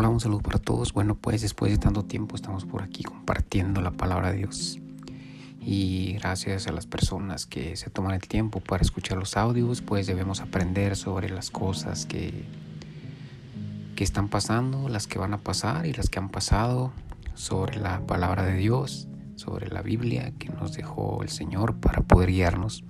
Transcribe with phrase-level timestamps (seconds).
[0.00, 0.94] Hola, un saludo para todos.
[0.94, 4.78] Bueno, pues después de tanto tiempo estamos por aquí compartiendo la palabra de Dios.
[5.60, 10.06] Y gracias a las personas que se toman el tiempo para escuchar los audios, pues
[10.06, 12.46] debemos aprender sobre las cosas que,
[13.94, 16.92] que están pasando, las que van a pasar y las que han pasado,
[17.34, 22.30] sobre la palabra de Dios, sobre la Biblia que nos dejó el Señor para poder
[22.30, 22.84] guiarnos.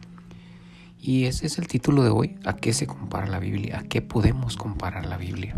[0.96, 3.80] Y ese es el título de hoy, ¿a qué se compara la Biblia?
[3.80, 5.56] ¿A qué podemos comparar la Biblia?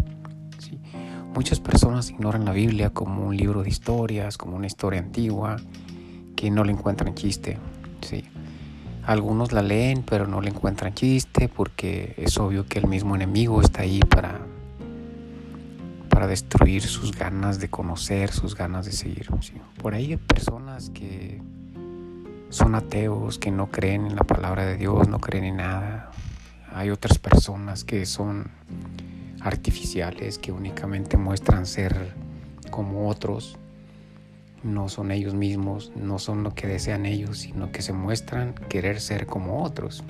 [1.34, 5.56] Muchas personas ignoran la Biblia como un libro de historias, como una historia antigua,
[6.36, 7.58] que no le encuentran chiste.
[8.02, 8.24] Sí.
[9.04, 13.62] Algunos la leen, pero no le encuentran chiste porque es obvio que el mismo enemigo
[13.62, 14.40] está ahí para,
[16.10, 19.28] para destruir sus ganas de conocer, sus ganas de seguir.
[19.78, 21.40] Por ahí hay personas que
[22.50, 26.10] son ateos, que no creen en la palabra de Dios, no creen en nada.
[26.74, 28.50] Hay otras personas que son
[29.42, 32.14] artificiales que únicamente muestran ser
[32.70, 33.58] como otros,
[34.62, 39.00] no son ellos mismos, no son lo que desean ellos, sino que se muestran querer
[39.00, 40.04] ser como otros.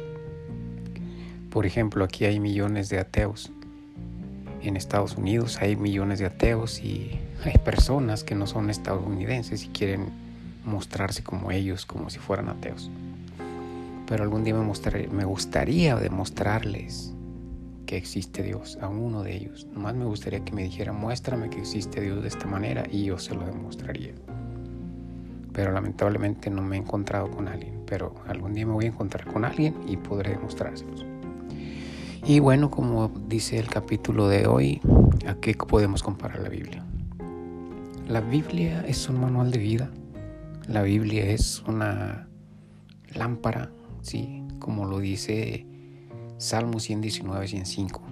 [1.50, 3.50] Por ejemplo, aquí hay millones de ateos.
[4.62, 9.68] En Estados Unidos hay millones de ateos y hay personas que no son estadounidenses y
[9.68, 10.10] quieren
[10.64, 12.90] mostrarse como ellos, como si fueran ateos.
[14.06, 17.12] Pero algún día me, me gustaría demostrarles
[17.96, 19.66] existe Dios, a uno de ellos.
[19.72, 23.18] Nomás me gustaría que me dijera, muéstrame que existe Dios de esta manera y yo
[23.18, 24.12] se lo demostraría.
[25.52, 29.26] Pero lamentablemente no me he encontrado con alguien, pero algún día me voy a encontrar
[29.26, 31.04] con alguien y podré demostrárselos.
[32.24, 34.80] Y bueno, como dice el capítulo de hoy,
[35.26, 36.84] ¿a qué podemos comparar la Biblia?
[38.08, 39.90] La Biblia es un manual de vida.
[40.68, 42.28] La Biblia es una
[43.14, 43.70] lámpara,
[44.02, 45.66] sí, como lo dice
[46.38, 48.02] Salmo 119, 105.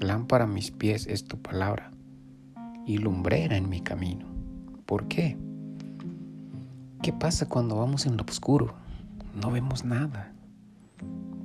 [0.00, 1.90] Lámpara a mis pies es tu palabra
[2.86, 4.26] y lumbrera en mi camino.
[4.86, 5.36] ¿Por qué?
[7.02, 8.74] ¿Qué pasa cuando vamos en lo oscuro?
[9.34, 10.32] No vemos nada.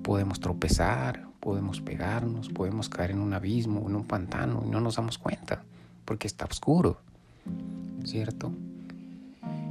[0.04, 4.96] Podemos tropezar, podemos pegarnos, podemos caer en un abismo, en un pantano y no nos
[4.96, 5.64] damos cuenta
[6.06, 7.02] porque está oscuro.
[8.06, 8.54] ¿Cierto?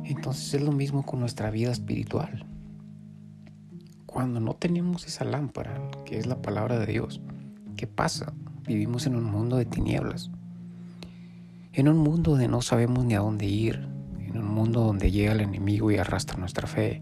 [0.04, 2.47] Entonces es lo mismo con nuestra vida espiritual
[4.18, 7.20] cuando no tenemos esa lámpara, que es la palabra de Dios,
[7.76, 8.32] ¿qué pasa?
[8.66, 10.32] Vivimos en un mundo de tinieblas,
[11.72, 13.86] en un mundo donde no sabemos ni a dónde ir,
[14.18, 17.00] en un mundo donde llega el enemigo y arrastra nuestra fe,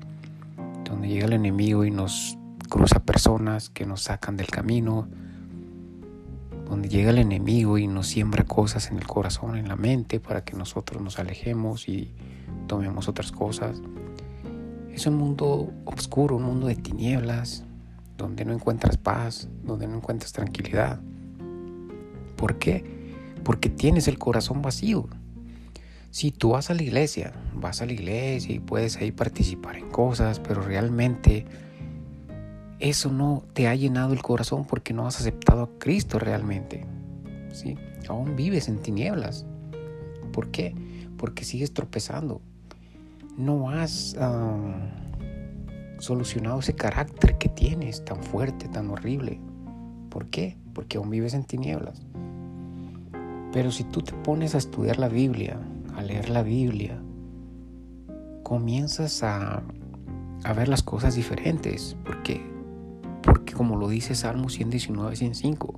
[0.85, 2.37] donde llega el enemigo y nos
[2.69, 5.09] cruza personas que nos sacan del camino,
[6.69, 10.45] donde llega el enemigo y nos siembra cosas en el corazón, en la mente, para
[10.45, 12.13] que nosotros nos alejemos y
[12.67, 13.81] tomemos otras cosas.
[14.97, 17.65] Es un mundo oscuro, un mundo de tinieblas,
[18.17, 21.01] donde no encuentras paz, donde no encuentras tranquilidad.
[22.35, 22.83] ¿Por qué?
[23.45, 25.07] Porque tienes el corazón vacío.
[26.11, 29.91] Si tú vas a la iglesia, vas a la iglesia y puedes ahí participar en
[29.91, 31.45] cosas, pero realmente
[32.79, 36.87] eso no te ha llenado el corazón porque no has aceptado a Cristo realmente.
[37.53, 37.77] ¿sí?
[38.09, 39.45] Aún vives en tinieblas.
[40.33, 40.75] ¿Por qué?
[41.19, 42.41] Porque sigues tropezando,
[43.37, 44.17] no has
[45.99, 49.41] solucionado ese carácter que tienes tan fuerte, tan horrible.
[50.11, 50.57] ¿Por qué?
[50.73, 52.07] Porque aún vives en tinieblas.
[53.53, 55.59] Pero si tú te pones a estudiar la Biblia,
[55.95, 57.01] a leer la Biblia,
[58.43, 59.63] comienzas a,
[60.45, 61.97] a ver las cosas diferentes.
[62.05, 62.43] ¿Por qué?
[63.23, 65.75] Porque como lo dice Salmo 119, 105,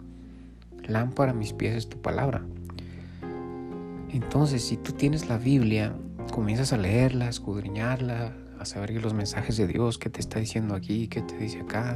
[0.85, 2.45] lámpara a mis pies es tu palabra.
[4.11, 5.95] Entonces, si tú tienes la Biblia
[6.33, 10.75] comienzas a leerla, a escudriñarla, a saber los mensajes de Dios, qué te está diciendo
[10.75, 11.94] aquí, qué te dice acá.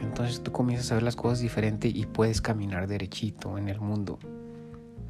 [0.00, 4.18] Entonces tú comienzas a ver las cosas diferente y puedes caminar derechito en el mundo.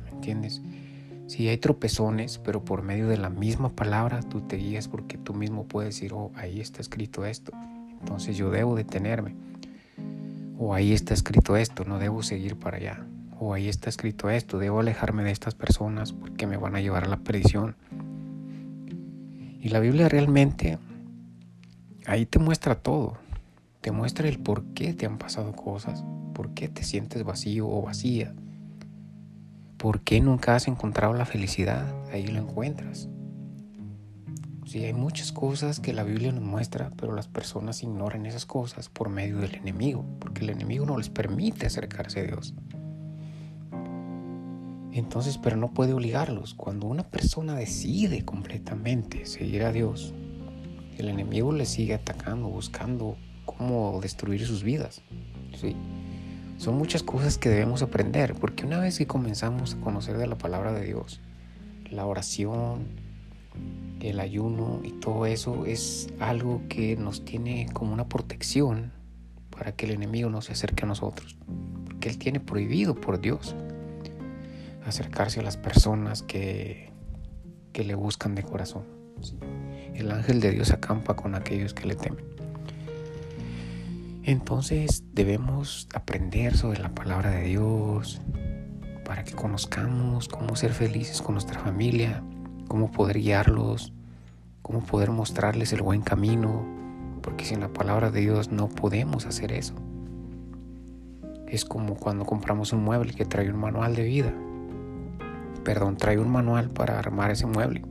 [0.05, 0.61] ¿Me entiendes?
[1.27, 5.33] Si hay tropezones, pero por medio de la misma palabra tú te guías porque tú
[5.33, 7.53] mismo puedes decir, oh, ahí está escrito esto.
[8.01, 9.37] Entonces yo debo detenerme.
[10.59, 13.07] O ahí está escrito esto, no debo seguir para allá.
[13.39, 17.05] O ahí está escrito esto, debo alejarme de estas personas porque me van a llevar
[17.05, 17.77] a la perdición.
[19.61, 20.79] Y la Biblia realmente
[22.07, 23.19] ahí te muestra todo.
[23.83, 26.05] Te muestra el por qué te han pasado cosas,
[26.35, 28.35] por qué te sientes vacío o vacía,
[29.77, 31.87] por qué nunca has encontrado la felicidad.
[32.11, 33.09] Ahí lo encuentras.
[34.67, 38.89] Sí, hay muchas cosas que la Biblia nos muestra, pero las personas ignoran esas cosas
[38.89, 42.55] por medio del enemigo, porque el enemigo no les permite acercarse a Dios.
[44.93, 46.55] Entonces, pero no puede obligarlos.
[46.55, 50.13] Cuando una persona decide completamente seguir a Dios,
[50.99, 55.03] el enemigo le sigue atacando, buscando cómo destruir sus vidas.
[55.55, 55.77] ¿sí?
[56.59, 60.37] Son muchas cosas que debemos aprender, porque una vez que comenzamos a conocer de la
[60.37, 61.21] palabra de Dios,
[61.91, 62.89] la oración,
[64.01, 68.93] el ayuno y todo eso es algo que nos tiene como una protección
[69.51, 71.37] para que el enemigo no se acerque a nosotros,
[71.85, 73.55] porque él tiene prohibido por Dios
[74.85, 76.93] acercarse a las personas que,
[77.73, 78.85] que le buscan de corazón.
[79.95, 82.25] El ángel de Dios acampa con aquellos que le temen.
[84.23, 88.21] Entonces debemos aprender sobre la palabra de Dios
[89.05, 92.23] para que conozcamos cómo ser felices con nuestra familia,
[92.69, 93.93] cómo poder guiarlos,
[94.63, 96.65] cómo poder mostrarles el buen camino,
[97.23, 99.75] porque sin la palabra de Dios no podemos hacer eso.
[101.49, 104.33] Es como cuando compramos un mueble que trae un manual de vida.
[105.65, 107.83] Perdón, trae un manual para armar ese mueble.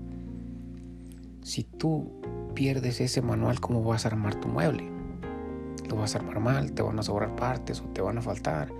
[1.43, 2.21] Si tú
[2.55, 4.89] pierdes ese manual, ¿cómo vas a armar tu mueble?
[5.87, 8.71] Lo vas a armar mal, te van a sobrar partes o te van a faltar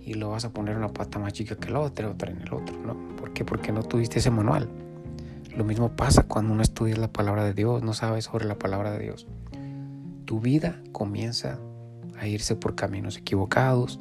[0.00, 2.52] y lo vas a poner una pata más chica que la otra, otra en el
[2.52, 3.16] otro, ¿no?
[3.16, 3.44] ¿Por qué?
[3.44, 4.68] Porque no tuviste ese manual.
[5.56, 8.92] Lo mismo pasa cuando uno estudia la palabra de Dios, no sabes sobre la palabra
[8.92, 9.26] de Dios.
[10.24, 11.58] Tu vida comienza
[12.18, 14.00] a irse por caminos equivocados,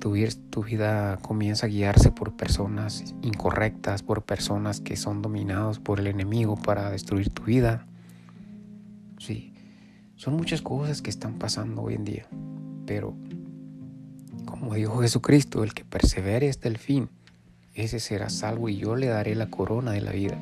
[0.00, 0.16] tu,
[0.50, 6.08] tu vida comienza a guiarse por personas incorrectas, por personas que son dominados por el
[6.08, 7.86] enemigo para destruir tu vida.
[9.18, 9.52] Sí,
[10.16, 12.26] son muchas cosas que están pasando hoy en día,
[12.86, 13.14] pero
[14.46, 17.10] como dijo Jesucristo, el que persevere hasta el fin,
[17.74, 20.38] ese será salvo y yo le daré la corona de la vida.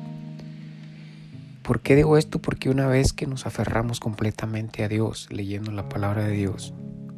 [1.61, 2.41] ¿Por qué digo esto?
[2.41, 6.73] Porque una vez que nos aferramos completamente a Dios, leyendo la palabra de Dios,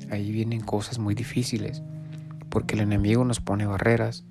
[0.10, 1.82] ahí vienen cosas muy difíciles,
[2.52, 4.24] porque el enemigo nos pone barreras,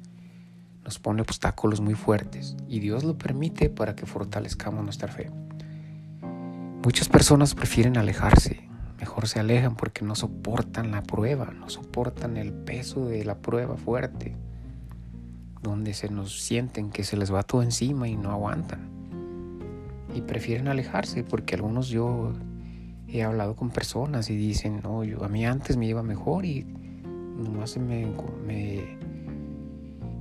[0.84, 5.32] nos pone obstáculos muy fuertes, y Dios lo permite para que fortalezcamos nuestra fe.
[6.84, 8.69] Muchas personas prefieren alejarse,
[9.00, 13.76] mejor se alejan porque no soportan la prueba, no soportan el peso de la prueba
[13.76, 14.37] fuerte
[15.62, 18.88] donde se nos sienten que se les va todo encima y no aguantan.
[20.14, 22.32] Y prefieren alejarse porque algunos yo
[23.08, 26.67] he hablado con personas y dicen, no, yo a mí antes me iba mejor y
[27.41, 28.07] nomás me,
[28.47, 28.99] me,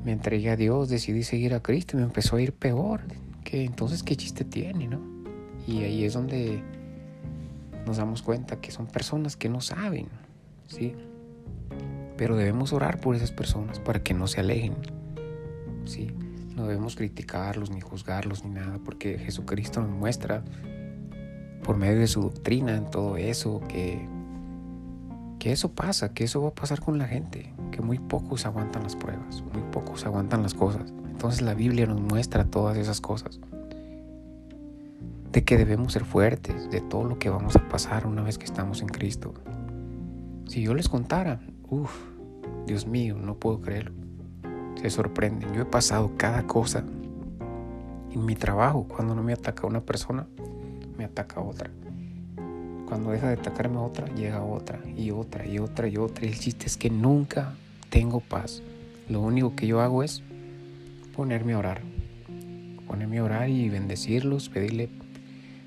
[0.04, 3.02] me entregué a Dios, decidí seguir a Cristo y me empezó a ir peor.
[3.44, 5.00] Que entonces, ¿qué chiste tiene, no?
[5.68, 6.62] Y ahí es donde
[7.86, 10.08] nos damos cuenta que son personas que no saben,
[10.68, 10.94] ¿sí?
[12.18, 14.76] Pero debemos orar por esas personas para que no se alejen.
[15.90, 16.12] ¿sí?
[16.56, 20.44] No debemos criticarlos ni juzgarlos ni nada, porque Jesucristo nos muestra
[21.64, 24.08] por medio de su doctrina en todo eso que,
[25.40, 28.84] que eso pasa, que eso va a pasar con la gente, que muy pocos aguantan
[28.84, 30.94] las pruebas, muy pocos aguantan las cosas.
[31.10, 33.40] Entonces la Biblia nos muestra todas esas cosas.
[35.32, 38.46] De que debemos ser fuertes, de todo lo que vamos a pasar una vez que
[38.46, 39.34] estamos en Cristo.
[40.48, 41.40] Si yo les contara,
[41.70, 41.92] uff,
[42.66, 44.00] Dios mío, no puedo creerlo
[44.82, 45.54] se sorprenden.
[45.54, 46.84] Yo he pasado cada cosa
[48.12, 48.88] en mi trabajo.
[48.88, 50.28] Cuando no me ataca una persona,
[50.98, 51.70] me ataca otra.
[52.90, 56.26] Cuando deja de atacarme otra, llega otra y otra y otra y otra.
[56.26, 57.54] Y el chiste es que nunca
[57.90, 58.62] tengo paz.
[59.08, 60.24] Lo único que yo hago es
[61.16, 61.82] ponerme a orar.
[62.88, 64.90] Ponerme a orar y bendecirlos, pedirle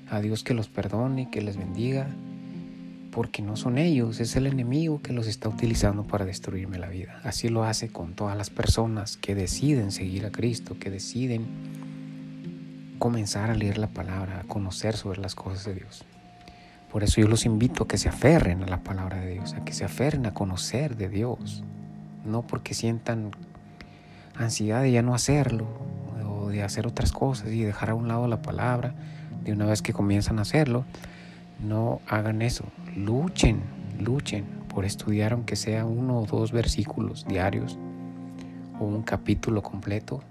[0.09, 2.07] a Dios que los perdone, que les bendiga
[3.13, 7.21] porque no son ellos, es el enemigo que los está utilizando para destruirme la vida.
[7.23, 11.45] Así lo hace con todas las personas que deciden seguir a Cristo, que deciden
[12.97, 16.05] comenzar a leer la palabra, a conocer sobre las cosas de Dios.
[16.93, 19.65] Por eso yo los invito a que se aferren a la palabra de Dios, a
[19.65, 21.63] que se aferren a conocer de Dios,
[22.23, 23.31] no porque sientan
[24.35, 25.65] ansiedad de ya no hacerlo
[26.29, 28.93] o de hacer otras cosas y dejar a un lado la palabra
[29.43, 30.85] de una vez que comienzan a hacerlo,
[31.65, 32.65] no hagan eso.
[32.95, 33.61] Luchen,
[33.99, 37.79] luchen por estudiar aunque sea uno o dos versículos diarios
[38.79, 40.21] o un capítulo completo.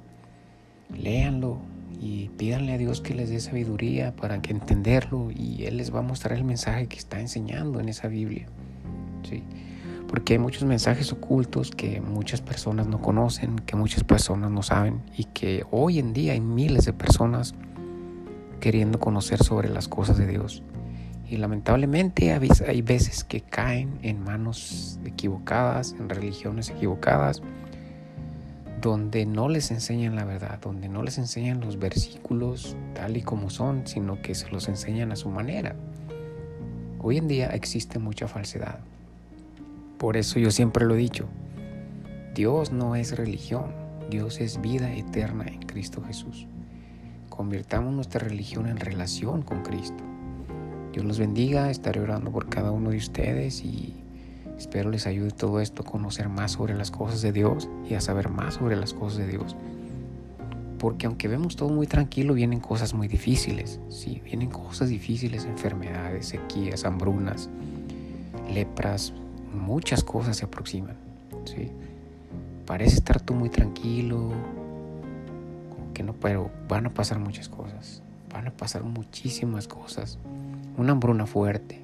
[0.97, 1.59] Léanlo
[2.03, 6.01] y pídanle a Dios que les dé sabiduría para que entenderlo y Él les va
[6.01, 8.49] a mostrar el mensaje que está enseñando en esa Biblia.
[9.23, 9.45] ¿sí?
[10.09, 15.01] Porque hay muchos mensajes ocultos que muchas personas no conocen, que muchas personas no saben
[15.17, 17.55] y que hoy en día hay miles de personas
[18.59, 20.65] queriendo conocer sobre las cosas de Dios.
[21.31, 27.43] Y lamentablemente hay veces que caen en manos equivocadas, en religiones equivocadas,
[28.83, 33.49] donde no les enseñan la verdad, donde no les enseñan los versículos tal y como
[33.49, 35.77] son, sino que se los enseñan a su manera.
[37.01, 38.81] Hoy en día existe mucha falsedad.
[39.99, 41.29] Por eso yo siempre lo he dicho,
[42.35, 43.73] Dios no es religión,
[44.11, 46.49] Dios es vida eterna en Cristo Jesús.
[47.29, 50.03] Convirtamos nuestra religión en relación con Cristo.
[50.93, 54.02] Dios los bendiga, estaré orando por cada uno de ustedes y
[54.63, 58.01] Espero les ayude todo esto a conocer más sobre las cosas de Dios y a
[58.01, 59.57] saber más sobre las cosas de Dios.
[60.79, 63.81] Porque aunque vemos todo muy tranquilo, vienen cosas muy difíciles.
[63.89, 67.51] Sí, vienen cosas difíciles, enfermedades, sequías, hambrunas,
[68.55, 69.13] lepras,
[69.53, 70.95] muchas cosas se aproximan.
[71.45, 71.69] ¿sí?
[72.65, 74.31] Parece estar tú muy tranquilo,
[75.93, 78.01] que no, pero van a pasar muchas cosas.
[78.33, 80.21] Van a pasar muchísimas cosas.
[80.77, 81.83] Una hambruna fuerte,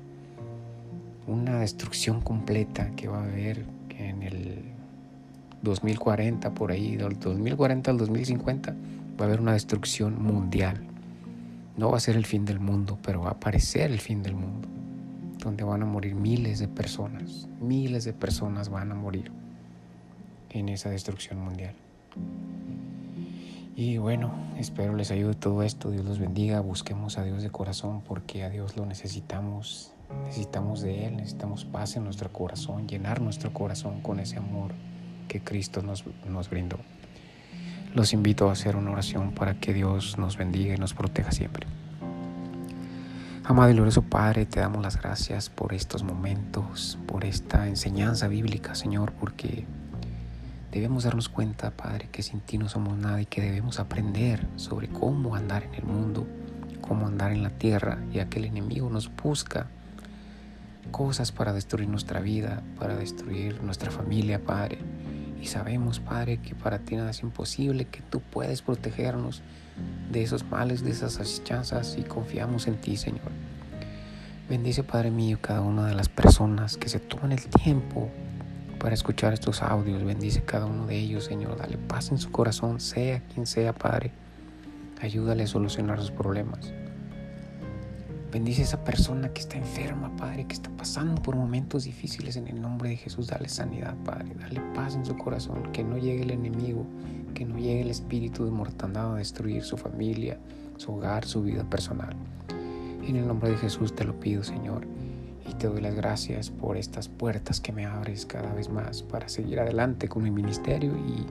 [1.28, 4.64] una destrucción completa que va a haber en el
[5.62, 10.80] 2040, por ahí, del 2040 al 2050, va a haber una destrucción mundial.
[11.76, 14.34] No va a ser el fin del mundo, pero va a aparecer el fin del
[14.34, 14.68] mundo,
[15.38, 19.30] donde van a morir miles de personas, miles de personas van a morir
[20.50, 21.74] en esa destrucción mundial.
[23.76, 28.00] Y bueno, espero les ayude todo esto, Dios los bendiga, busquemos a Dios de corazón
[28.00, 29.92] porque a Dios lo necesitamos
[30.24, 34.72] Necesitamos de Él, necesitamos paz en nuestro corazón, llenar nuestro corazón con ese amor
[35.28, 36.78] que Cristo nos, nos brindó.
[37.94, 41.66] Los invito a hacer una oración para que Dios nos bendiga y nos proteja siempre.
[43.44, 48.74] Amado y glorioso Padre, te damos las gracias por estos momentos, por esta enseñanza bíblica,
[48.74, 49.64] Señor, porque
[50.70, 54.88] debemos darnos cuenta, Padre, que sin ti no somos nada y que debemos aprender sobre
[54.88, 56.26] cómo andar en el mundo,
[56.82, 59.68] cómo andar en la tierra, ya que el enemigo nos busca
[60.90, 64.78] cosas para destruir nuestra vida, para destruir nuestra familia, Padre.
[65.40, 69.42] Y sabemos, Padre, que para ti nada es imposible, que tú puedes protegernos
[70.10, 73.30] de esos males, de esas asechanzas y confiamos en ti, Señor.
[74.48, 78.10] Bendice, Padre mío, cada una de las personas que se toman el tiempo
[78.78, 80.02] para escuchar estos audios.
[80.02, 81.58] Bendice cada uno de ellos, Señor.
[81.58, 84.10] Dale paz en su corazón, sea quien sea, Padre.
[85.00, 86.72] Ayúdale a solucionar sus problemas.
[88.30, 92.46] Bendice a esa persona que está enferma, Padre, que está pasando por momentos difíciles en
[92.46, 93.28] el nombre de Jesús.
[93.28, 94.34] Dale sanidad, Padre.
[94.38, 95.72] Dale paz en su corazón.
[95.72, 96.84] Que no llegue el enemigo,
[97.32, 100.38] que no llegue el espíritu de mortandad a destruir su familia,
[100.76, 102.14] su hogar, su vida personal.
[103.06, 104.86] En el nombre de Jesús te lo pido, Señor.
[105.48, 109.30] Y te doy las gracias por estas puertas que me abres cada vez más para
[109.30, 111.24] seguir adelante con mi ministerio y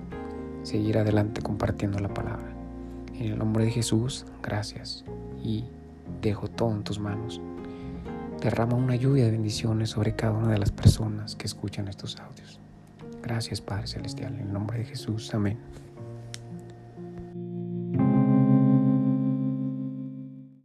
[0.66, 2.51] seguir adelante compartiendo la palabra.
[3.13, 5.06] En el nombre de Jesús, gracias.
[5.44, 5.66] Y
[6.22, 7.42] dejo todo en tus manos.
[8.42, 12.60] Derrama una lluvia de bendiciones sobre cada una de las personas que escuchan estos audios.
[13.24, 15.34] Gracias Padre Celestial, en el nombre de Jesús.
[15.34, 15.58] Amén.